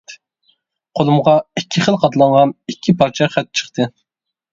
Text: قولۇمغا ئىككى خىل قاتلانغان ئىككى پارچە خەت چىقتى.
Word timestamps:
قولۇمغا 0.99 1.35
ئىككى 1.61 1.83
خىل 1.87 1.97
قاتلانغان 2.05 2.53
ئىككى 2.73 2.95
پارچە 3.03 3.29
خەت 3.35 3.51
چىقتى. 3.61 3.89